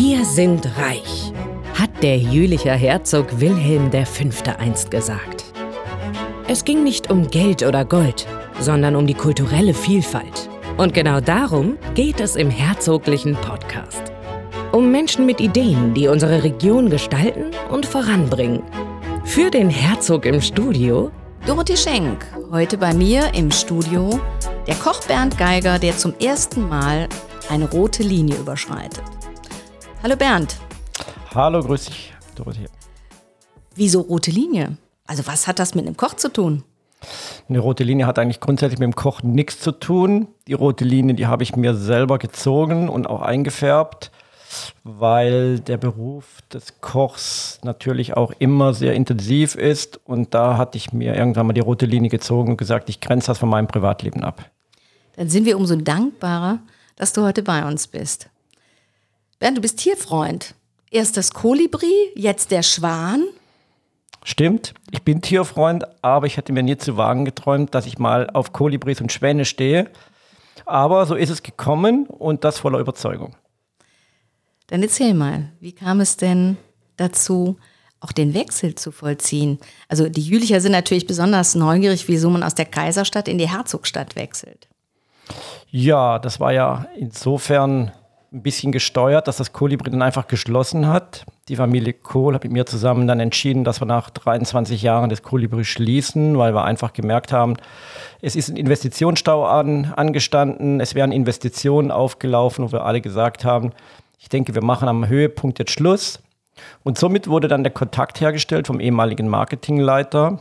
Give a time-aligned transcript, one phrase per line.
[0.00, 1.32] Wir sind reich,
[1.74, 4.52] hat der jülicher Herzog Wilhelm V.
[4.56, 5.46] einst gesagt.
[6.46, 8.24] Es ging nicht um Geld oder Gold,
[8.60, 10.48] sondern um die kulturelle Vielfalt.
[10.76, 14.12] Und genau darum geht es im herzoglichen Podcast.
[14.70, 18.62] Um Menschen mit Ideen, die unsere Region gestalten und voranbringen.
[19.24, 21.10] Für den Herzog im Studio
[21.44, 24.20] Dorothee Schenk, heute bei mir im Studio,
[24.68, 27.08] der Koch Bernd Geiger, der zum ersten Mal
[27.50, 29.17] eine rote Linie überschreitet.
[30.00, 30.56] Hallo Bernd.
[31.34, 32.66] Hallo, grüß dich, Dorothee.
[33.74, 34.76] Wieso rote Linie?
[35.08, 36.62] Also was hat das mit einem Koch zu tun?
[37.48, 40.28] Eine rote Linie hat eigentlich grundsätzlich mit dem Kochen nichts zu tun.
[40.46, 44.12] Die rote Linie, die habe ich mir selber gezogen und auch eingefärbt,
[44.84, 49.98] weil der Beruf des Kochs natürlich auch immer sehr intensiv ist.
[50.04, 53.28] Und da hatte ich mir irgendwann mal die rote Linie gezogen und gesagt, ich grenze
[53.28, 54.48] das von meinem Privatleben ab.
[55.16, 56.60] Dann sind wir umso dankbarer,
[56.94, 58.30] dass du heute bei uns bist.
[59.38, 60.54] Bernd, du bist Tierfreund.
[60.90, 63.24] Erst das Kolibri, jetzt der Schwan.
[64.24, 68.28] Stimmt, ich bin Tierfreund, aber ich hätte mir nie zu Wagen geträumt, dass ich mal
[68.30, 69.90] auf Kolibris und Schwäne stehe.
[70.66, 73.36] Aber so ist es gekommen und das voller Überzeugung.
[74.66, 76.56] Dann erzähl mal, wie kam es denn
[76.96, 77.58] dazu,
[78.00, 79.60] auch den Wechsel zu vollziehen?
[79.88, 84.16] Also die Jülicher sind natürlich besonders neugierig, wieso man aus der Kaiserstadt in die Herzogstadt
[84.16, 84.68] wechselt.
[85.70, 87.92] Ja, das war ja insofern
[88.30, 91.24] ein bisschen gesteuert, dass das Kolibri dann einfach geschlossen hat.
[91.48, 95.22] Die Familie Kohl hat mit mir zusammen dann entschieden, dass wir nach 23 Jahren das
[95.22, 97.56] Kolibri schließen, weil wir einfach gemerkt haben,
[98.20, 103.72] es ist ein Investitionsstau an, angestanden, es wären Investitionen aufgelaufen, wo wir alle gesagt haben,
[104.18, 106.20] ich denke, wir machen am Höhepunkt jetzt Schluss.
[106.82, 110.40] Und somit wurde dann der Kontakt hergestellt vom ehemaligen Marketingleiter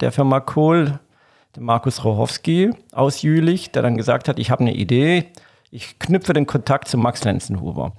[0.00, 1.00] der Firma Kohl,
[1.58, 5.32] Markus Rohowski aus Jülich, der dann gesagt hat, ich habe eine Idee,
[5.76, 7.92] ich knüpfe den Kontakt zu Max Lenzenhuber.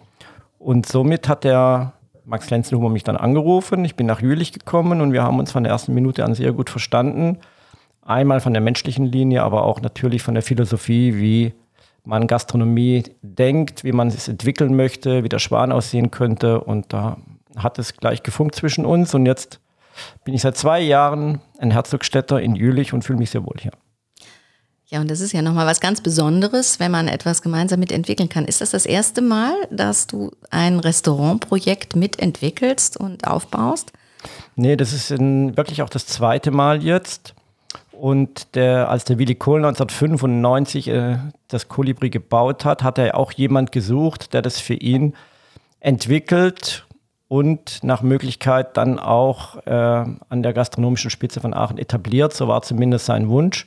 [0.57, 1.93] Und somit hat der
[2.25, 3.85] Max Lenzenhuber mich dann angerufen.
[3.85, 6.53] Ich bin nach Jülich gekommen und wir haben uns von der ersten Minute an sehr
[6.53, 7.37] gut verstanden.
[8.01, 11.53] Einmal von der menschlichen Linie, aber auch natürlich von der Philosophie, wie
[12.03, 16.61] man Gastronomie denkt, wie man es entwickeln möchte, wie der Schwan aussehen könnte.
[16.61, 17.17] Und da
[17.57, 19.13] hat es gleich gefunkt zwischen uns.
[19.13, 19.59] Und jetzt
[20.23, 23.71] bin ich seit zwei Jahren ein Herzogstädter in Jülich und fühle mich sehr wohl hier.
[24.89, 28.45] Ja, und das ist ja nochmal was ganz Besonderes, wenn man etwas gemeinsam mitentwickeln kann.
[28.45, 33.91] Ist das das erste Mal, dass du ein Restaurantprojekt mitentwickelst und aufbaust?
[34.55, 37.33] Nee, das ist in, wirklich auch das zweite Mal jetzt.
[37.91, 41.17] Und der, als der Willi Kohl 1995 äh,
[41.49, 45.15] das Kolibri gebaut hat, hat er auch jemand gesucht, der das für ihn
[45.81, 46.85] entwickelt
[47.27, 52.33] und nach Möglichkeit dann auch äh, an der gastronomischen Spitze von Aachen etabliert.
[52.33, 53.65] So war zumindest sein Wunsch.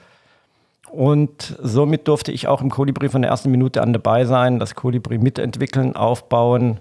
[0.93, 4.75] Und somit durfte ich auch im Kolibri von der ersten Minute an dabei sein, das
[4.75, 6.81] Kolibri mitentwickeln, aufbauen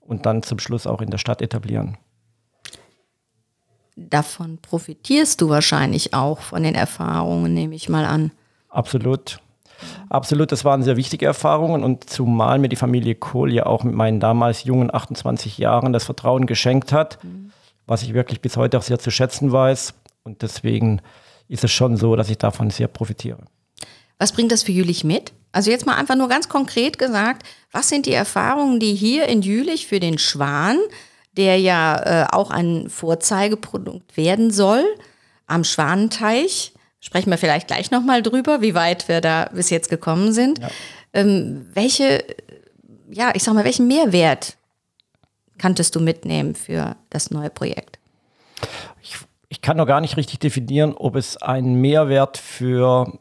[0.00, 1.96] und dann zum Schluss auch in der Stadt etablieren.
[3.96, 8.30] Davon profitierst du wahrscheinlich auch von den Erfahrungen, nehme ich mal an.
[8.68, 9.40] Absolut.
[10.08, 13.94] Absolut, das waren sehr wichtige Erfahrungen und zumal mir die Familie Kohl ja auch mit
[13.94, 17.52] meinen damals jungen 28 Jahren das Vertrauen geschenkt hat, mhm.
[17.86, 19.94] was ich wirklich bis heute auch sehr zu schätzen weiß.
[20.24, 21.00] Und deswegen
[21.48, 23.44] ist es schon so, dass ich davon sehr profitiere.
[24.18, 25.32] Was bringt das für Jülich mit?
[25.52, 29.42] Also jetzt mal einfach nur ganz konkret gesagt, was sind die Erfahrungen, die hier in
[29.42, 30.78] Jülich für den Schwan,
[31.36, 34.84] der ja äh, auch ein Vorzeigeprodukt werden soll,
[35.46, 40.32] am Schwanenteich, sprechen wir vielleicht gleich nochmal drüber, wie weit wir da bis jetzt gekommen
[40.32, 40.58] sind.
[40.58, 40.70] Ja.
[41.12, 42.24] Ähm, welche,
[43.10, 44.56] ja, ich sag mal, welchen Mehrwert
[45.58, 47.98] kanntest du mitnehmen für das neue Projekt?
[49.02, 49.16] ich
[49.62, 53.18] kann noch gar nicht richtig definieren, ob es ein Mehrwert für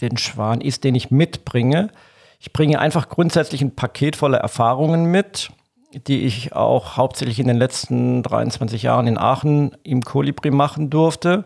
[0.00, 1.90] den Schwan ist, den ich mitbringe.
[2.38, 5.50] Ich bringe einfach grundsätzlich ein Paket voller Erfahrungen mit,
[5.92, 11.44] die ich auch hauptsächlich in den letzten 23 Jahren in Aachen im Kolibri machen durfte.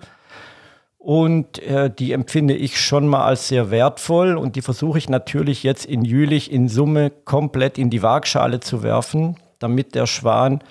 [0.99, 5.65] Und äh, die empfinde ich schon mal als sehr wertvoll und die versuche ich natürlich
[5.65, 10.63] jetzt in Jülich in Summe komplett in die Waagschale zu werfen, damit der Schwan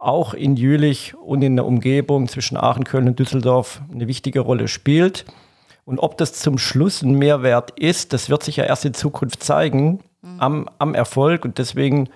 [0.00, 4.66] auch in Jülich und in der Umgebung zwischen Aachen, Köln und Düsseldorf eine wichtige Rolle
[4.66, 5.26] spielt.
[5.84, 9.42] Und ob das zum Schluss ein Mehrwert ist, das wird sich ja erst in Zukunft
[9.42, 10.40] zeigen mhm.
[10.40, 11.44] am, am Erfolg.
[11.44, 12.08] Und deswegen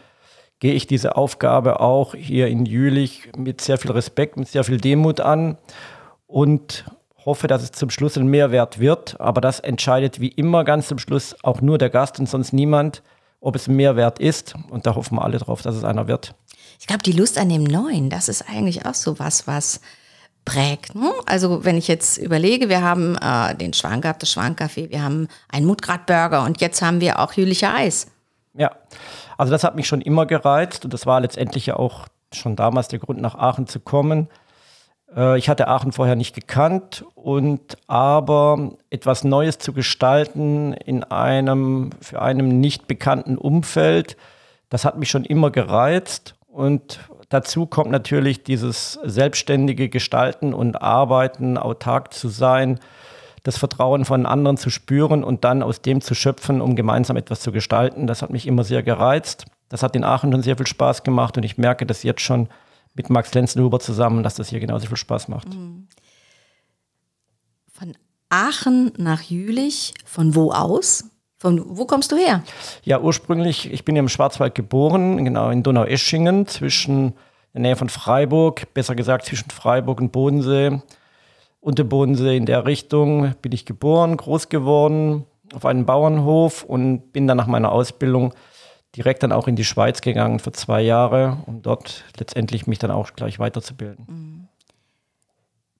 [0.60, 4.78] gehe ich diese Aufgabe auch hier in Jülich mit sehr viel Respekt, mit sehr viel
[4.78, 5.58] Demut an
[6.26, 6.86] und
[7.26, 9.20] hoffe, dass es zum Schluss ein Mehrwert wird.
[9.20, 13.02] Aber das entscheidet wie immer ganz zum Schluss auch nur der Gast und sonst niemand,
[13.44, 14.54] ob es ein Mehrwert ist.
[14.70, 16.34] Und da hoffen wir alle drauf, dass es einer wird.
[16.80, 19.80] Ich glaube, die Lust an dem Neuen, das ist eigentlich auch so was, was
[20.44, 20.94] prägt.
[20.94, 21.12] Ne?
[21.26, 25.28] Also wenn ich jetzt überlege, wir haben äh, den Schwan gehabt, das Schwancafé, wir haben
[25.50, 28.08] einen Mutgrad-Burger und jetzt haben wir auch Jülicher Eis.
[28.54, 28.70] Ja,
[29.36, 32.88] Also das hat mich schon immer gereizt und das war letztendlich ja auch schon damals
[32.88, 34.28] der Grund, nach Aachen zu kommen.
[35.16, 41.90] Äh, ich hatte Aachen vorher nicht gekannt und aber etwas Neues zu gestalten in einem
[42.00, 44.16] für einem nicht bekannten Umfeld,
[44.70, 51.58] das hat mich schon immer gereizt und dazu kommt natürlich dieses selbstständige Gestalten und Arbeiten,
[51.58, 52.80] autark zu sein,
[53.44, 57.40] das Vertrauen von anderen zu spüren und dann aus dem zu schöpfen, um gemeinsam etwas
[57.40, 58.06] zu gestalten.
[58.06, 59.44] Das hat mich immer sehr gereizt.
[59.68, 62.48] Das hat in Aachen schon sehr viel Spaß gemacht und ich merke das jetzt schon
[62.94, 65.48] mit Max Lenzenhuber zusammen, dass das hier genauso viel Spaß macht.
[65.48, 65.88] Mhm.
[67.72, 67.96] Von
[68.28, 71.04] Aachen nach Jülich, von wo aus?
[71.36, 72.42] Von wo kommst du her?
[72.84, 77.14] Ja, ursprünglich, ich bin im Schwarzwald geboren, genau in Donaueschingen, zwischen
[77.52, 80.80] der Nähe von Freiburg, besser gesagt zwischen Freiburg und Bodensee.
[81.60, 87.12] Und der Bodensee in der Richtung bin ich geboren, groß geworden, auf einem Bauernhof und
[87.12, 88.34] bin dann nach meiner Ausbildung
[88.96, 92.90] direkt dann auch in die Schweiz gegangen für zwei Jahre, um dort letztendlich mich dann
[92.90, 94.06] auch gleich weiterzubilden.
[94.08, 94.48] Mhm.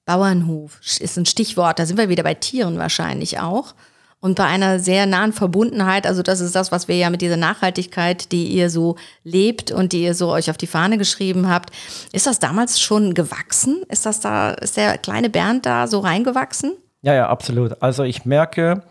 [0.05, 3.73] Bauernhof ist ein Stichwort, da sind wir wieder bei Tieren wahrscheinlich auch.
[4.19, 7.37] Und bei einer sehr nahen Verbundenheit, also das ist das, was wir ja mit dieser
[7.37, 11.71] Nachhaltigkeit, die ihr so lebt und die ihr so euch auf die Fahne geschrieben habt,
[12.11, 13.83] ist das damals schon gewachsen?
[13.89, 16.73] Ist das da, ist der kleine Bernd da so reingewachsen?
[17.01, 17.81] Ja, ja, absolut.
[17.83, 18.83] Also ich merke,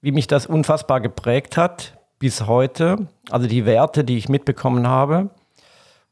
[0.00, 3.08] wie mich das unfassbar geprägt hat bis heute.
[3.30, 5.30] Also die Werte, die ich mitbekommen habe.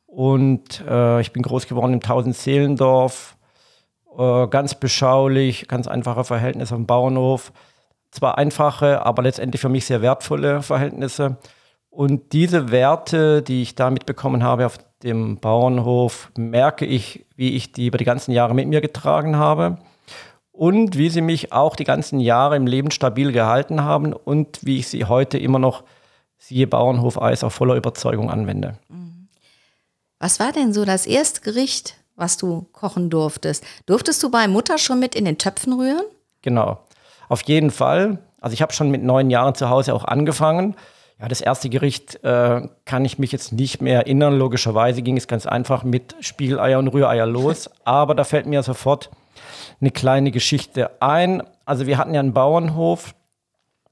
[0.07, 3.37] Und äh, ich bin groß geworden im Tausendseelendorf.
[4.17, 7.53] Äh, ganz beschaulich, ganz einfache Verhältnisse am Bauernhof.
[8.11, 11.37] Zwar einfache, aber letztendlich für mich sehr wertvolle Verhältnisse.
[11.91, 17.73] Und diese Werte, die ich da mitbekommen habe auf dem Bauernhof, merke ich, wie ich
[17.73, 19.79] die über die ganzen Jahre mit mir getragen habe
[20.53, 24.79] und wie sie mich auch die ganzen Jahre im Leben stabil gehalten haben und wie
[24.79, 25.85] ich sie heute immer noch
[26.47, 28.79] siehe Bauernhof Eis auf voller Überzeugung anwende.
[28.89, 29.29] Mhm.
[30.19, 33.65] Was war denn so das erste Gericht, was du kochen durftest?
[33.87, 36.05] Durftest du bei Mutter schon mit in den Töpfen rühren?
[36.43, 36.79] Genau,
[37.29, 38.19] auf jeden Fall.
[38.41, 40.77] Also ich habe schon mit neun Jahren zu Hause auch angefangen.
[41.19, 44.39] Ja, das erste Gericht äh, kann ich mich jetzt nicht mehr erinnern.
[44.39, 47.69] Logischerweise ging es ganz einfach mit Spiegeleier und Rühreier los.
[47.85, 49.11] Aber da fällt mir sofort
[49.81, 51.43] eine kleine Geschichte ein.
[51.65, 53.15] Also wir hatten ja einen Bauernhof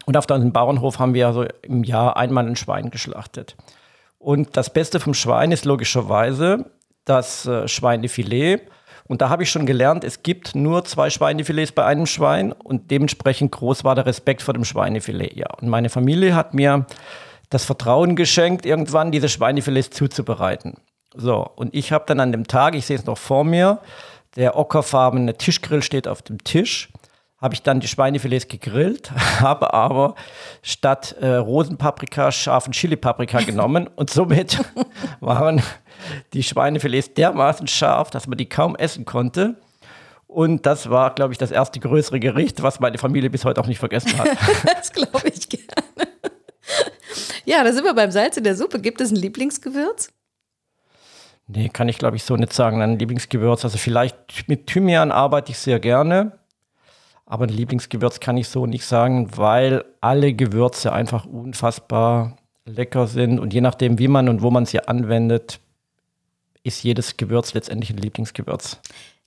[0.07, 3.57] und auf diesem Bauernhof haben wir also im Jahr einmal ein Schwein geschlachtet.
[4.19, 6.71] Und das Beste vom Schwein ist logischerweise
[7.05, 8.63] das äh, Schweinefilet.
[9.07, 12.91] Und da habe ich schon gelernt, es gibt nur zwei Schweinefilets bei einem Schwein und
[12.91, 15.35] dementsprechend groß war der Respekt vor dem Schweinefilet.
[15.37, 16.87] Ja, und meine Familie hat mir
[17.51, 20.79] das Vertrauen geschenkt, irgendwann diese Schweinefilets zuzubereiten.
[21.15, 23.79] So, und ich habe dann an dem Tag, ich sehe es noch vor mir,
[24.37, 26.89] der ockerfarbene Tischgrill steht auf dem Tisch
[27.45, 30.15] habe ich dann die Schweinefilets gegrillt, habe aber
[30.63, 34.59] statt äh, Rosenpaprika scharfen Chili-Paprika genommen und somit
[35.21, 35.63] waren
[36.33, 39.57] die Schweinefilets dermaßen scharf, dass man die kaum essen konnte.
[40.27, 43.67] Und das war, glaube ich, das erste größere Gericht, was meine Familie bis heute auch
[43.67, 44.29] nicht vergessen hat.
[44.65, 46.09] das glaube ich gerne.
[47.45, 48.81] Ja, da sind wir beim Salz in der Suppe.
[48.81, 50.09] Gibt es ein Lieblingsgewürz?
[51.47, 52.81] Nee, kann ich, glaube ich, so nicht sagen.
[52.81, 53.65] Ein Lieblingsgewürz.
[53.65, 56.33] Also vielleicht mit Thymian arbeite ich sehr gerne.
[57.35, 63.41] Aber ein Lieblingsgewürz kann ich so nicht sagen, weil alle Gewürze einfach unfassbar lecker sind.
[63.41, 65.59] Und je nachdem, wie man und wo man sie anwendet,
[66.63, 68.79] ist jedes Gewürz letztendlich ein Lieblingsgewürz.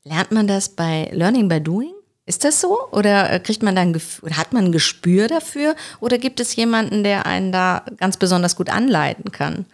[0.06, 1.92] Lernt man das bei Learning by Doing?
[2.26, 2.78] Ist das so?
[2.94, 5.76] Oder äh, kriegt man dann hat man ein Gespür dafür?
[6.00, 9.66] Oder gibt es jemanden, der einen da ganz besonders gut anleiten kann?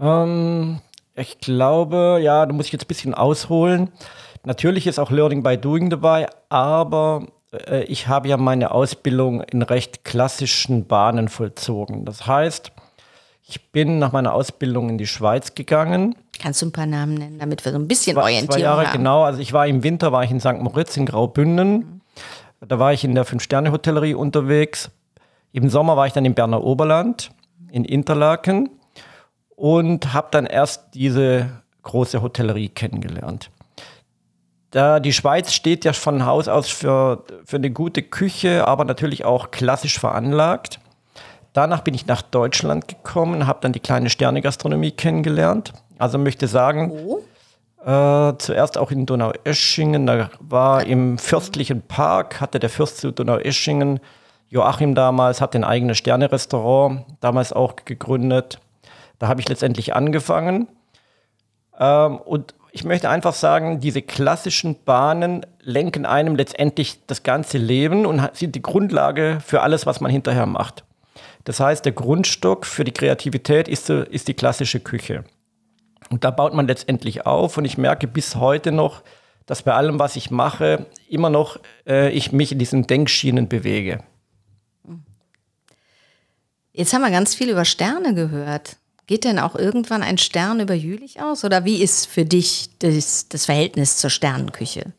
[0.00, 0.80] Ähm,
[1.14, 3.90] ich glaube, ja, da muss ich jetzt ein bisschen ausholen.
[4.44, 7.26] Natürlich ist auch Learning by Doing dabei, aber
[7.66, 12.04] äh, ich habe ja meine Ausbildung in recht klassischen Bahnen vollzogen.
[12.04, 12.72] Das heißt,
[13.46, 16.14] ich bin nach meiner Ausbildung in die Schweiz gegangen.
[16.40, 18.86] Kannst du ein paar Namen nennen, damit wir so ein bisschen war, Orientierung zwei Jahre,
[18.86, 18.98] haben?
[18.98, 20.58] Genau, also ich war im Winter war ich in St.
[20.60, 21.72] Moritz in Graubünden.
[21.72, 22.00] Mhm.
[22.66, 24.90] Da war ich in der Fünf-Sterne-Hotellerie unterwegs.
[25.52, 27.30] Im Sommer war ich dann im Berner Oberland,
[27.70, 28.70] in Interlaken
[29.54, 31.50] und habe dann erst diese
[31.82, 33.50] große Hotellerie kennengelernt.
[34.74, 39.24] Da die Schweiz steht ja von Haus aus für, für eine gute Küche, aber natürlich
[39.24, 40.80] auch klassisch veranlagt.
[41.52, 45.72] Danach bin ich nach Deutschland gekommen, habe dann die kleine Sternegastronomie kennengelernt.
[45.96, 47.18] Also möchte sagen, oh.
[47.88, 54.00] äh, zuerst auch in Donaueschingen, da war im fürstlichen Park, hatte der Fürst zu Donaueschingen,
[54.48, 58.58] Joachim damals, hat ein eigenes Sterne-Restaurant damals auch gegründet.
[59.20, 60.66] Da habe ich letztendlich angefangen.
[61.78, 68.04] Ähm, und ich möchte einfach sagen, diese klassischen Bahnen lenken einem letztendlich das ganze Leben
[68.04, 70.82] und sind die Grundlage für alles, was man hinterher macht.
[71.44, 75.22] Das heißt, der Grundstock für die Kreativität ist, ist die klassische Küche.
[76.10, 79.04] Und da baut man letztendlich auf und ich merke bis heute noch,
[79.46, 84.02] dass bei allem, was ich mache, immer noch äh, ich mich in diesen Denkschienen bewege.
[86.72, 88.78] Jetzt haben wir ganz viel über Sterne gehört.
[89.06, 91.44] Geht denn auch irgendwann ein Stern über Jülich aus?
[91.44, 94.92] Oder wie ist für dich das, das Verhältnis zur Sternenküche?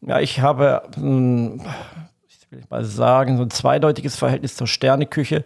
[0.00, 1.60] Ja, ich habe, hm,
[2.28, 5.44] ich will mal sagen, so ein zweideutiges Verhältnis zur Sterneküche.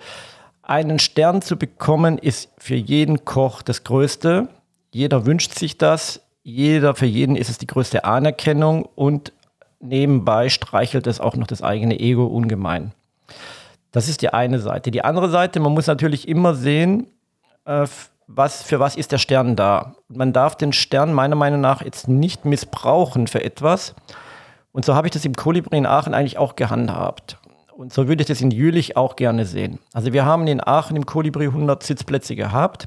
[0.62, 4.48] Einen Stern zu bekommen, ist für jeden Koch das Größte.
[4.92, 6.20] Jeder wünscht sich das.
[6.42, 9.32] Jeder, für jeden ist es die größte Anerkennung und
[9.80, 12.92] nebenbei streichelt es auch noch das eigene Ego ungemein.
[13.92, 14.90] Das ist die eine Seite.
[14.90, 17.06] Die andere Seite, man muss natürlich immer sehen,
[17.64, 17.86] äh,
[18.26, 19.94] was, für was ist der Stern da.
[20.08, 23.94] Man darf den Stern meiner Meinung nach jetzt nicht missbrauchen für etwas.
[24.72, 27.38] Und so habe ich das im Kolibri in Aachen eigentlich auch gehandhabt.
[27.76, 29.80] Und so würde ich das in Jülich auch gerne sehen.
[29.92, 32.86] Also wir haben in Aachen im Kolibri 100 Sitzplätze gehabt.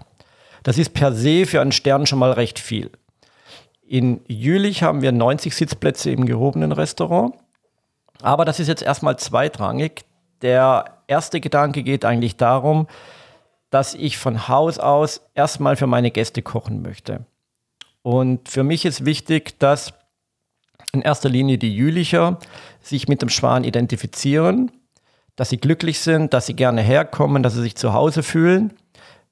[0.64, 2.90] Das ist per se für einen Stern schon mal recht viel.
[3.88, 7.36] In Jülich haben wir 90 Sitzplätze im gehobenen Restaurant.
[8.22, 10.06] Aber das ist jetzt erstmal zweitrangig.
[10.42, 12.88] Der erste Gedanke geht eigentlich darum,
[13.76, 17.26] dass ich von Haus aus erstmal für meine Gäste kochen möchte.
[18.04, 19.92] Und für mich ist wichtig, dass
[20.94, 22.40] in erster Linie die Jülicher
[22.82, 24.72] sich mit dem Schwan identifizieren,
[25.36, 28.72] dass sie glücklich sind, dass sie gerne herkommen, dass sie sich zu Hause fühlen.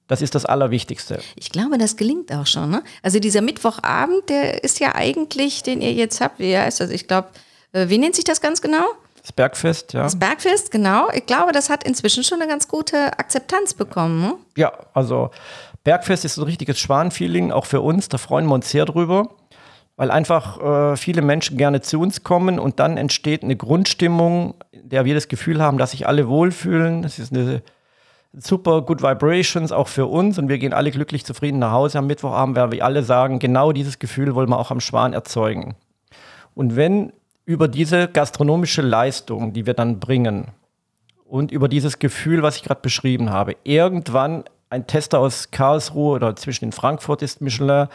[0.07, 1.21] Das ist das Allerwichtigste.
[1.37, 2.69] Ich glaube, das gelingt auch schon.
[2.69, 2.83] Ne?
[3.01, 6.89] Also dieser Mittwochabend, der ist ja eigentlich, den ihr jetzt habt, wie heißt das?
[6.89, 7.29] Ich glaube,
[7.71, 8.83] äh, wie nennt sich das ganz genau?
[9.23, 10.03] Das Bergfest, ja.
[10.03, 11.07] Das Bergfest, genau.
[11.13, 14.21] Ich glaube, das hat inzwischen schon eine ganz gute Akzeptanz bekommen.
[14.21, 14.35] Ne?
[14.57, 15.31] Ja, also
[15.83, 18.09] Bergfest ist ein richtiges Schwanfeeling, auch für uns.
[18.09, 19.29] Da freuen wir uns sehr drüber
[19.95, 24.89] weil einfach äh, viele Menschen gerne zu uns kommen und dann entsteht eine Grundstimmung, in
[24.89, 27.03] der wir das Gefühl haben, dass sich alle wohlfühlen.
[27.03, 27.61] Es ist eine
[28.33, 32.07] super Good Vibrations auch für uns und wir gehen alle glücklich zufrieden nach Hause am
[32.07, 35.75] Mittwochabend, weil wir alle sagen, genau dieses Gefühl wollen wir auch am Schwan erzeugen.
[36.55, 37.13] Und wenn
[37.45, 40.51] über diese gastronomische Leistung, die wir dann bringen
[41.25, 46.35] und über dieses Gefühl, was ich gerade beschrieben habe, irgendwann ein Tester aus Karlsruhe oder
[46.35, 47.87] zwischen in Frankfurt ist Michelin,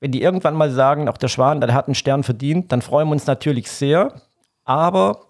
[0.00, 3.08] wenn die irgendwann mal sagen, auch der Schwan, der hat einen Stern verdient, dann freuen
[3.08, 4.12] wir uns natürlich sehr.
[4.64, 5.20] Aber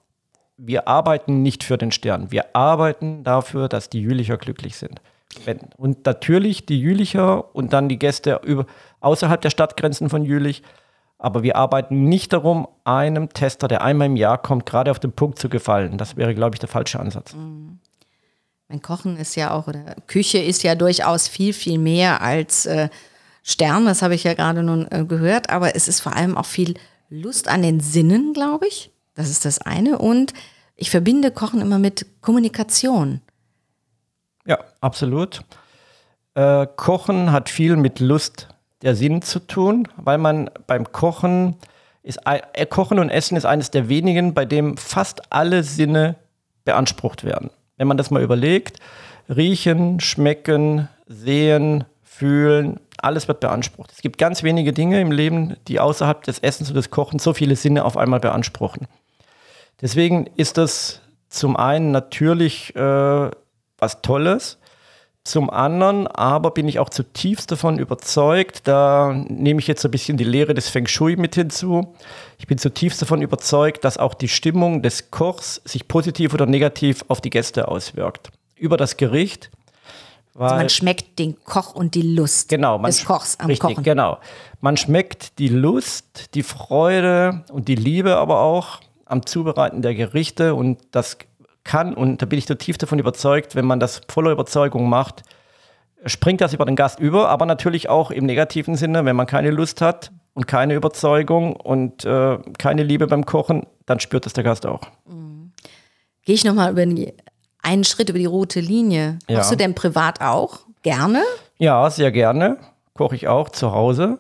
[0.56, 2.30] wir arbeiten nicht für den Stern.
[2.30, 5.00] Wir arbeiten dafür, dass die Jülicher glücklich sind.
[5.76, 8.66] Und natürlich die Jülicher und dann die Gäste über,
[9.00, 10.62] außerhalb der Stadtgrenzen von Jülich.
[11.25, 15.12] Aber wir arbeiten nicht darum, einem Tester, der einmal im Jahr kommt, gerade auf den
[15.12, 15.97] Punkt zu gefallen.
[15.97, 17.33] Das wäre, glaube ich, der falsche Ansatz.
[17.33, 17.78] Mhm.
[18.69, 22.90] Mein Kochen ist ja auch, oder Küche ist ja durchaus viel, viel mehr als äh,
[23.43, 26.45] Stern, das habe ich ja gerade nun äh, gehört, aber es ist vor allem auch
[26.45, 26.75] viel
[27.09, 28.90] Lust an den Sinnen, glaube ich.
[29.14, 29.97] Das ist das eine.
[29.97, 30.35] Und
[30.76, 33.23] ich verbinde Kochen immer mit Kommunikation.
[34.45, 35.40] Ja, absolut.
[36.35, 38.49] Äh, Kochen hat viel mit Lust
[38.84, 41.56] der Sinn zu tun, weil man beim Kochen
[42.02, 46.16] ist, äh, Kochen und Essen ist eines der wenigen, bei dem fast alle Sinne
[46.64, 47.50] beansprucht werden.
[47.78, 48.78] Wenn man das mal überlegt,
[49.28, 53.90] riechen, schmecken, sehen, fühlen, alles wird beansprucht.
[53.90, 57.32] Es gibt ganz wenige Dinge im Leben, die außerhalb des Essens und des Kochens so
[57.32, 58.86] viele Sinne auf einmal beanspruchen.
[59.80, 63.30] Deswegen ist das zum einen natürlich äh,
[63.78, 64.58] was Tolles,
[65.25, 70.16] zum anderen aber bin ich auch zutiefst davon überzeugt, da nehme ich jetzt ein bisschen
[70.19, 71.95] die Lehre des Feng Shui mit hinzu.
[72.38, 77.04] Ich bin zutiefst davon überzeugt, dass auch die Stimmung des Kochs sich positiv oder negativ
[77.09, 78.31] auf die Gäste auswirkt.
[78.57, 79.50] Über das Gericht
[80.37, 83.85] also man schmeckt den Koch und die Lust genau, des Kochs am richtig, Kochen.
[83.85, 84.19] Genau.
[84.61, 90.54] Man schmeckt die Lust, die Freude und die Liebe aber auch am Zubereiten der Gerichte
[90.54, 91.19] und das
[91.64, 95.23] kann, und da bin ich tief davon überzeugt, wenn man das voller Überzeugung macht,
[96.06, 99.50] springt das über den Gast über, aber natürlich auch im negativen Sinne, wenn man keine
[99.50, 104.44] Lust hat und keine Überzeugung und äh, keine Liebe beim Kochen, dann spürt das der
[104.44, 104.83] Gast auch.
[105.06, 105.52] Mhm.
[106.25, 106.83] Gehe ich nochmal über
[107.62, 109.18] einen Schritt über die rote Linie.
[109.28, 109.38] Ja.
[109.38, 110.61] Machst du denn privat auch?
[110.83, 111.23] Gerne?
[111.59, 112.59] Ja, sehr gerne.
[112.94, 114.18] Koche ich auch zu Hause,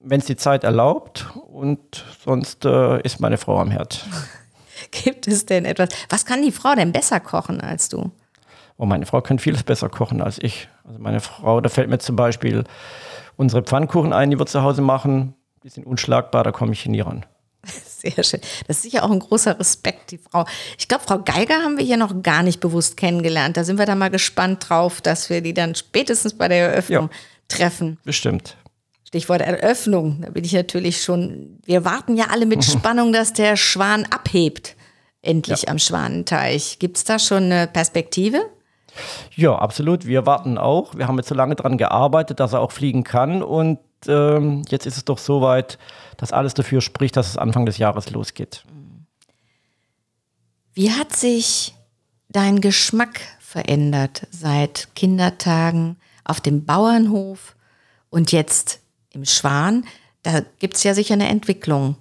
[0.00, 1.26] wenn es die Zeit erlaubt.
[1.48, 4.06] Und sonst äh, ist meine Frau am Herd.
[4.90, 5.88] Gibt es denn etwas?
[6.08, 8.10] Was kann die Frau denn besser kochen als du?
[8.78, 10.68] Oh, meine Frau kann vieles besser kochen als ich.
[10.84, 12.64] Also meine Frau, da fällt mir zum Beispiel
[13.36, 15.34] unsere Pfannkuchen ein, die wir zu Hause machen.
[15.62, 17.24] Die sind unschlagbar, da komme ich nie ran.
[17.84, 18.40] Sehr schön.
[18.66, 20.44] Das ist sicher auch ein großer Respekt, die Frau.
[20.78, 23.56] Ich glaube, Frau Geiger haben wir hier noch gar nicht bewusst kennengelernt.
[23.56, 27.10] Da sind wir dann mal gespannt drauf, dass wir die dann spätestens bei der Eröffnung
[27.10, 27.16] ja,
[27.48, 27.98] treffen.
[28.04, 28.56] Bestimmt.
[29.06, 30.22] Stichwort Eröffnung.
[30.22, 31.60] Da bin ich natürlich schon.
[31.64, 34.74] Wir warten ja alle mit Spannung, dass der Schwan abhebt.
[35.22, 35.68] Endlich ja.
[35.68, 36.78] am Schwanenteich.
[36.78, 38.38] Gibt es da schon eine Perspektive?
[39.34, 40.06] Ja, absolut.
[40.06, 40.96] Wir warten auch.
[40.96, 43.42] Wir haben jetzt so lange daran gearbeitet, dass er auch fliegen kann.
[43.42, 45.78] Und ähm, jetzt ist es doch soweit,
[46.16, 48.64] dass alles dafür spricht, dass es Anfang des Jahres losgeht.
[50.74, 51.74] Wie hat sich
[52.28, 57.56] dein Geschmack verändert seit Kindertagen auf dem Bauernhof
[58.10, 58.80] und jetzt
[59.16, 59.84] im Schwan?
[60.22, 61.96] Da gibt es ja sicher eine Entwicklung.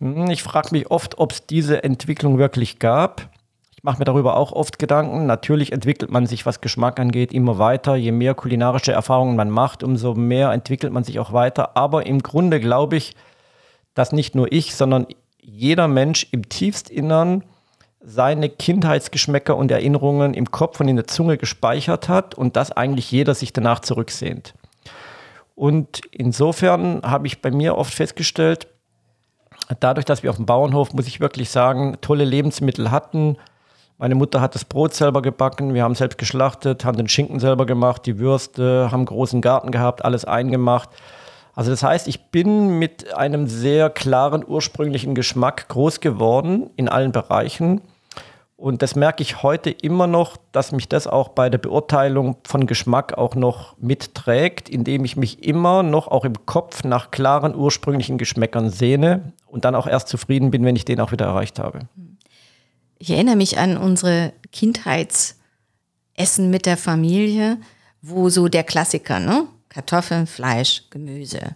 [0.00, 3.30] Hm, ich frage mich oft, ob es diese Entwicklung wirklich gab.
[3.76, 5.26] Ich mache mir darüber auch oft Gedanken.
[5.26, 7.94] Natürlich entwickelt man sich, was Geschmack angeht, immer weiter.
[7.94, 11.76] Je mehr kulinarische Erfahrungen man macht, umso mehr entwickelt man sich auch weiter.
[11.76, 13.14] Aber im Grunde glaube ich,
[13.94, 15.06] dass nicht nur ich, sondern
[15.40, 17.44] jeder Mensch im Tiefstinnern
[18.00, 23.10] seine Kindheitsgeschmäcker und Erinnerungen im Kopf und in der Zunge gespeichert hat und dass eigentlich
[23.10, 24.54] jeder sich danach zurücksehnt.
[25.58, 28.68] Und insofern habe ich bei mir oft festgestellt,
[29.80, 33.36] dadurch, dass wir auf dem Bauernhof, muss ich wirklich sagen, tolle Lebensmittel hatten,
[33.98, 37.66] meine Mutter hat das Brot selber gebacken, wir haben selbst geschlachtet, haben den Schinken selber
[37.66, 40.90] gemacht, die Würste, haben großen Garten gehabt, alles eingemacht.
[41.56, 47.10] Also das heißt, ich bin mit einem sehr klaren ursprünglichen Geschmack groß geworden in allen
[47.10, 47.80] Bereichen.
[48.60, 52.66] Und das merke ich heute immer noch, dass mich das auch bei der Beurteilung von
[52.66, 58.18] Geschmack auch noch mitträgt, indem ich mich immer noch auch im Kopf nach klaren ursprünglichen
[58.18, 61.82] Geschmäckern sehne und dann auch erst zufrieden bin, wenn ich den auch wieder erreicht habe.
[62.98, 67.58] Ich erinnere mich an unsere Kindheitsessen mit der Familie,
[68.02, 69.46] wo so der Klassiker, ne?
[69.68, 71.54] Kartoffeln, Fleisch, Gemüse.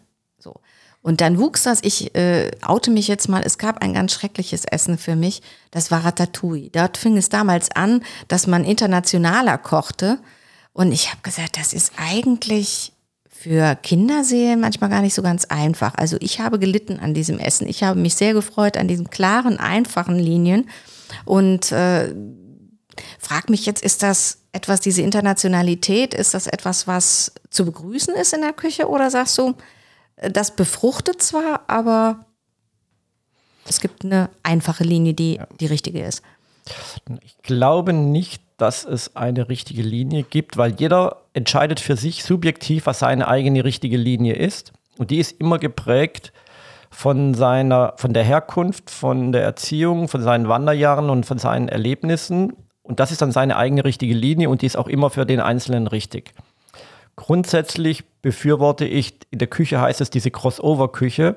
[1.03, 4.65] Und dann wuchs das, ich äh, oute mich jetzt mal, es gab ein ganz schreckliches
[4.65, 5.43] Essen für mich,
[5.73, 6.71] das war Ratatouille.
[6.71, 10.19] Dort fing es damals an, dass man internationaler kochte.
[10.73, 12.93] Und ich habe gesagt, das ist eigentlich
[13.29, 15.95] für Kinderseelen manchmal gar nicht so ganz einfach.
[15.97, 17.67] Also ich habe gelitten an diesem Essen.
[17.67, 20.71] Ich habe mich sehr gefreut an diesen klaren, einfachen Linien.
[21.25, 22.15] Und äh,
[23.19, 28.33] frag mich jetzt, ist das etwas, diese Internationalität, ist das etwas, was zu begrüßen ist
[28.33, 29.55] in der Küche oder sagst du,
[30.31, 32.21] das befruchtet zwar, aber
[33.67, 35.47] es gibt eine einfache Linie, die ja.
[35.61, 36.23] die richtige ist?
[37.23, 42.87] Ich glaube nicht, dass es eine richtige Linie gibt, weil jeder entscheidet für sich subjektiv,
[42.87, 44.73] was seine eigene richtige Linie ist.
[44.99, 46.33] Und die ist immer geprägt
[46.91, 52.53] von seiner, von der Herkunft, von der Erziehung, von seinen Wanderjahren und von seinen Erlebnissen.
[52.83, 55.41] Und das ist dann seine eigene richtige Linie und die ist auch immer für den
[55.41, 56.35] Einzelnen richtig.
[57.17, 61.37] Grundsätzlich befürworte ich, in der Küche heißt es diese Crossover-Küche,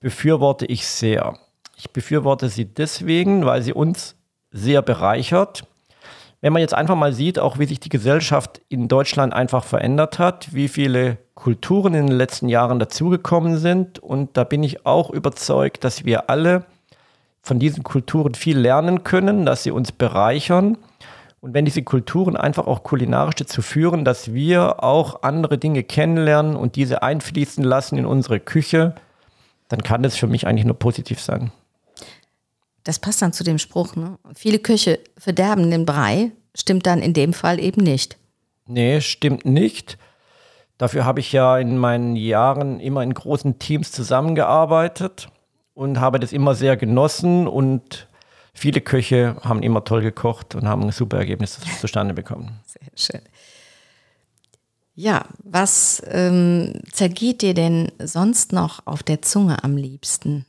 [0.00, 1.38] befürworte ich sehr.
[1.76, 4.16] Ich befürworte sie deswegen, weil sie uns
[4.50, 5.66] sehr bereichert.
[6.40, 10.18] Wenn man jetzt einfach mal sieht, auch wie sich die Gesellschaft in Deutschland einfach verändert
[10.18, 13.98] hat, wie viele Kulturen in den letzten Jahren dazugekommen sind.
[13.98, 16.64] Und da bin ich auch überzeugt, dass wir alle
[17.42, 20.78] von diesen Kulturen viel lernen können, dass sie uns bereichern.
[21.40, 26.56] Und wenn diese Kulturen einfach auch kulinarisch dazu führen, dass wir auch andere Dinge kennenlernen
[26.56, 28.94] und diese einfließen lassen in unsere Küche,
[29.68, 31.52] dann kann das für mich eigentlich nur positiv sein.
[32.84, 34.18] Das passt dann zu dem Spruch, ne?
[34.34, 38.16] Viele Köche verderben den Brei, stimmt dann in dem Fall eben nicht.
[38.66, 39.98] Nee, stimmt nicht.
[40.78, 45.28] Dafür habe ich ja in meinen Jahren immer in großen Teams zusammengearbeitet
[45.74, 48.08] und habe das immer sehr genossen und
[48.56, 52.58] viele Köche haben immer toll gekocht und haben ein super Ergebnis zustande bekommen.
[52.64, 53.20] Sehr schön.
[54.94, 60.46] Ja, was ähm, zergeht dir denn sonst noch auf der Zunge am liebsten?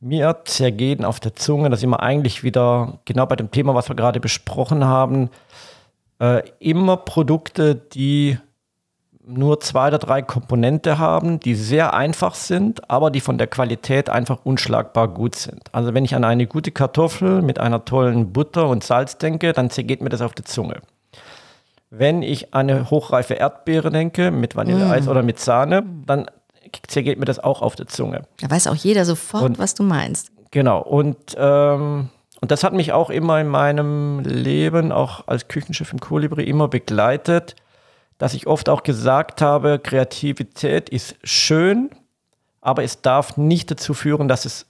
[0.00, 3.96] Mir zergehen auf der Zunge, das immer eigentlich wieder genau bei dem Thema, was wir
[3.96, 5.30] gerade besprochen haben,
[6.20, 8.38] äh, immer Produkte, die
[9.28, 14.08] nur zwei oder drei Komponente haben, die sehr einfach sind, aber die von der Qualität
[14.08, 15.62] einfach unschlagbar gut sind.
[15.72, 19.70] Also wenn ich an eine gute Kartoffel mit einer tollen Butter und Salz denke, dann
[19.70, 20.80] zergeht mir das auf die Zunge.
[21.90, 25.08] Wenn ich an eine hochreife Erdbeere denke, mit Vanilleeis mm.
[25.08, 26.26] oder mit Sahne, dann
[26.86, 28.22] zergeht mir das auch auf die Zunge.
[28.40, 30.30] Da weiß auch jeder sofort, und, was du meinst.
[30.50, 30.80] Genau.
[30.82, 32.10] Und ähm,
[32.40, 36.68] und das hat mich auch immer in meinem Leben, auch als Küchenchef im Kolibri, immer
[36.68, 37.56] begleitet,
[38.18, 41.90] dass ich oft auch gesagt habe, Kreativität ist schön,
[42.60, 44.66] aber es darf nicht dazu führen, dass das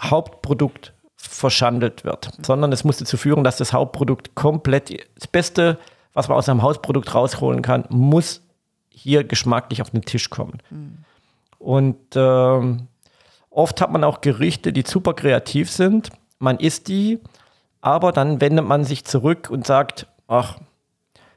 [0.00, 5.78] Hauptprodukt verschandelt wird, sondern es muss dazu führen, dass das Hauptprodukt komplett, das Beste,
[6.12, 8.42] was man aus einem Hausprodukt rausholen kann, muss
[8.88, 10.60] hier geschmacklich auf den Tisch kommen.
[10.70, 10.98] Mhm.
[11.58, 12.88] Und ähm,
[13.50, 17.20] oft hat man auch Gerichte, die super kreativ sind, man isst die,
[17.80, 20.58] aber dann wendet man sich zurück und sagt, ach,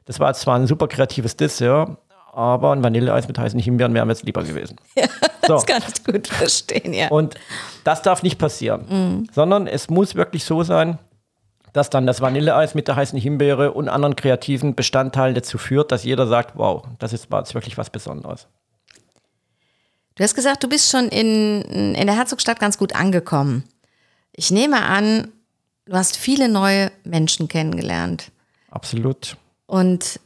[0.08, 1.98] das war zwar ein super kreatives Dessert,
[2.32, 4.76] aber ein Vanilleeis mit heißen Himbeeren wäre mir jetzt lieber gewesen.
[4.96, 5.06] Ja,
[5.46, 5.54] so.
[5.54, 7.08] das kann ich gut verstehen, ja.
[7.08, 7.34] Und
[7.84, 9.28] das darf nicht passieren, mhm.
[9.32, 10.98] sondern es muss wirklich so sein,
[11.72, 16.04] dass dann das Vanilleeis mit der heißen Himbeere und anderen kreativen Bestandteilen dazu führt, dass
[16.04, 18.46] jeder sagt, wow, das ist war jetzt wirklich was Besonderes.
[20.16, 21.62] Du hast gesagt, du bist schon in,
[21.94, 23.64] in der Herzogstadt ganz gut angekommen.
[24.32, 25.32] Ich nehme an,
[25.86, 28.32] du hast viele neue Menschen kennengelernt.
[28.70, 29.36] Absolut.
[29.68, 30.18] Und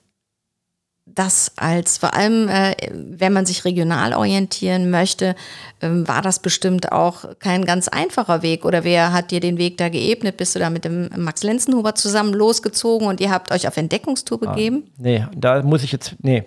[1.05, 5.35] das als, vor allem, äh, wenn man sich regional orientieren möchte,
[5.81, 8.65] ähm, war das bestimmt auch kein ganz einfacher Weg.
[8.65, 10.37] Oder wer hat dir den Weg da geebnet?
[10.37, 14.39] Bist du da mit dem Max Lenzenhuber zusammen losgezogen und ihr habt euch auf Entdeckungstour
[14.43, 14.85] ah, begeben?
[14.87, 16.45] Ah, nee, da muss ich jetzt, nee.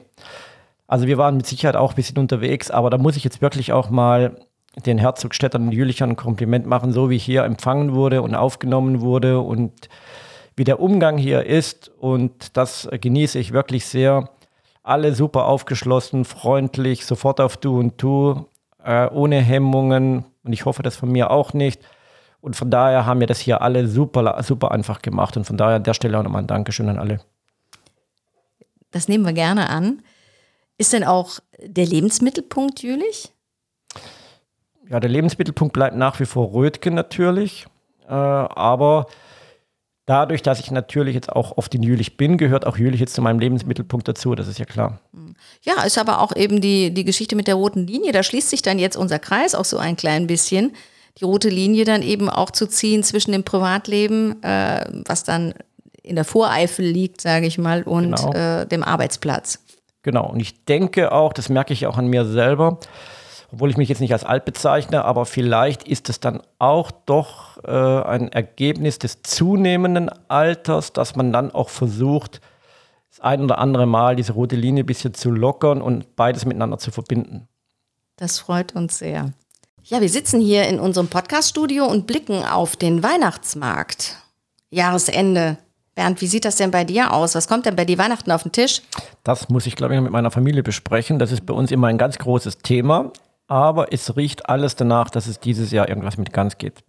[0.88, 3.74] Also wir waren mit Sicherheit auch ein bisschen unterwegs, aber da muss ich jetzt wirklich
[3.74, 4.38] auch mal
[4.86, 9.40] den Herzogstädtern und Jülichern ein Kompliment machen, so wie hier empfangen wurde und aufgenommen wurde
[9.42, 9.90] und
[10.56, 11.90] wie der Umgang hier ist.
[11.90, 14.30] Und das genieße ich wirklich sehr
[14.84, 18.46] alle super aufgeschlossen, freundlich, sofort auf Du und Du,
[18.84, 20.26] äh, ohne Hemmungen.
[20.44, 21.82] Und ich hoffe, das von mir auch nicht.
[22.40, 25.36] Und von daher haben wir das hier alle super, super einfach gemacht.
[25.36, 27.20] Und von daher an der Stelle auch nochmal ein Dankeschön an alle.
[28.92, 30.04] Das nehmen wir gerne an.
[30.78, 33.34] Ist denn auch der Lebensmittelpunkt Jülich?
[34.88, 37.66] Ja, der Lebensmittelpunkt bleibt nach wie vor Rötgen natürlich.
[38.08, 39.08] Äh, aber
[40.06, 43.24] Dadurch, dass ich natürlich jetzt auch oft in Jülich bin, gehört auch Jülich jetzt zu
[43.24, 45.00] meinem Lebensmittelpunkt dazu, das ist ja klar.
[45.64, 48.12] Ja, ist aber auch eben die, die Geschichte mit der roten Linie.
[48.12, 50.74] Da schließt sich dann jetzt unser Kreis auch so ein klein bisschen.
[51.18, 55.56] Die rote Linie dann eben auch zu ziehen zwischen dem Privatleben, äh, was dann
[56.04, 58.34] in der Voreifel liegt, sage ich mal, und genau.
[58.34, 59.60] äh, dem Arbeitsplatz.
[60.04, 62.80] Genau, und ich denke auch, das merke ich auch an mir selber,
[63.56, 67.64] obwohl ich mich jetzt nicht als alt bezeichne, aber vielleicht ist es dann auch doch
[67.64, 72.42] äh, ein Ergebnis des zunehmenden Alters, dass man dann auch versucht,
[73.10, 76.80] das ein oder andere Mal diese rote Linie ein bisschen zu lockern und beides miteinander
[76.80, 77.48] zu verbinden.
[78.18, 79.32] Das freut uns sehr.
[79.84, 84.18] Ja, wir sitzen hier in unserem Podcaststudio und blicken auf den Weihnachtsmarkt.
[84.70, 85.58] Jahresende.
[85.94, 87.36] Bernd, wie sieht das denn bei dir aus?
[87.36, 88.82] Was kommt denn bei dir Weihnachten auf den Tisch?
[89.24, 91.20] Das muss ich, glaube ich, mit meiner Familie besprechen.
[91.20, 93.14] Das ist bei uns immer ein ganz großes Thema
[93.48, 96.84] aber es riecht alles danach, dass es dieses Jahr irgendwas mit Gans gibt.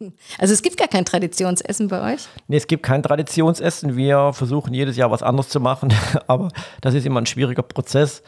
[0.38, 2.22] Also es gibt gar kein Traditionsessen bei euch?
[2.48, 3.96] Nee, es gibt kein Traditionsessen.
[3.96, 5.92] Wir versuchen jedes Jahr was anderes zu machen,
[6.26, 6.48] aber
[6.80, 8.22] das ist immer ein schwieriger Prozess.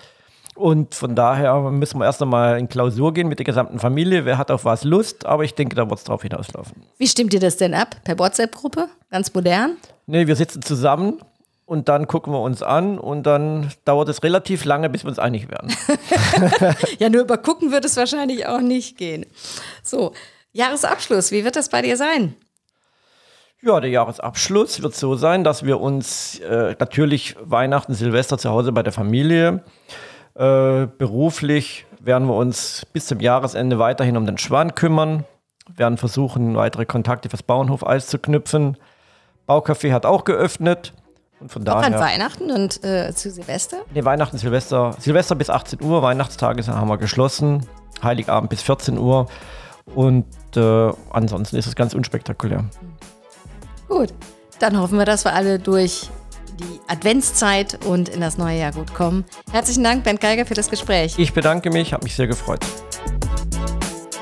[0.55, 4.25] Und von daher müssen wir erst einmal in Klausur gehen mit der gesamten Familie.
[4.25, 5.25] Wer hat auf was Lust?
[5.25, 6.83] Aber ich denke, da wird es drauf hinauslaufen.
[6.99, 7.97] Wie stimmt ihr das denn ab?
[8.05, 8.89] Per WhatsApp-Gruppe?
[9.11, 9.77] Ganz modern?
[10.07, 11.21] Nee, wir sitzen zusammen
[11.73, 15.19] und dann gucken wir uns an und dann dauert es relativ lange, bis wir uns
[15.19, 15.75] einig werden.
[16.99, 19.25] ja, nur über gucken wird es wahrscheinlich auch nicht gehen.
[19.83, 20.13] So,
[20.53, 22.35] Jahresabschluss, wie wird das bei dir sein?
[23.63, 28.73] Ja, der Jahresabschluss wird so sein, dass wir uns äh, natürlich Weihnachten, Silvester zu Hause
[28.73, 29.65] bei der Familie,
[30.35, 35.25] äh, beruflich werden wir uns bis zum Jahresende weiterhin um den Schwan kümmern,
[35.75, 38.77] werden versuchen, weitere Kontakte fürs Bauernhof-Eis zu knüpfen.
[39.49, 40.93] Baucafé hat auch geöffnet.
[41.43, 43.79] Und von daher, auch an Weihnachten und äh, zu Silvester?
[43.93, 44.95] Nee, Weihnachten, Silvester.
[45.01, 47.67] Silvester bis 18 Uhr, Weihnachtstage haben wir geschlossen.
[48.01, 49.27] Heiligabend bis 14 Uhr.
[49.93, 50.25] Und
[50.55, 52.65] äh, ansonsten ist es ganz unspektakulär.
[53.89, 54.15] Gut,
[54.61, 56.09] dann hoffen wir, dass wir alle durch
[56.61, 59.25] die Adventszeit und in das neue Jahr gut kommen.
[59.51, 61.19] Herzlichen Dank, Ben Geiger, für das Gespräch.
[61.19, 62.61] Ich bedanke mich, habe mich sehr gefreut.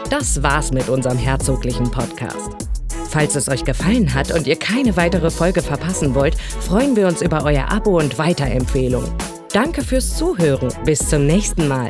[0.08, 2.79] Das war's mit unserem herzoglichen Podcast.
[3.10, 7.22] Falls es euch gefallen hat und ihr keine weitere Folge verpassen wollt, freuen wir uns
[7.22, 9.04] über euer Abo und Weiterempfehlung.
[9.52, 10.72] Danke fürs Zuhören.
[10.84, 11.88] Bis zum nächsten Mal.